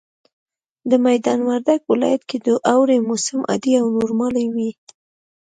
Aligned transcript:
د 0.89 0.91
ميدان 1.05 1.39
وردګ 1.49 1.79
ولايت 1.91 2.23
کي 2.29 2.37
د 2.47 2.47
اوړي 2.73 2.97
موسم 3.07 3.39
عادي 3.49 3.73
او 3.81 3.85
نورمال 3.97 4.33
وي 4.55 4.71